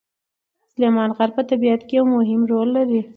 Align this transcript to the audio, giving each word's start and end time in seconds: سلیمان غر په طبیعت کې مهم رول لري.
سلیمان 0.71 1.09
غر 1.17 1.29
په 1.35 1.41
طبیعت 1.49 1.81
کې 1.89 1.97
مهم 2.13 2.41
رول 2.51 2.67
لري. 2.77 3.01